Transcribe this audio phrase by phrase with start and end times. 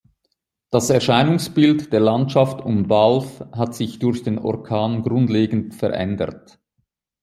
[0.71, 6.59] Das Erscheinungsbild der Landschaft um Balve hat sich durch den Orkan grundlegend verändert.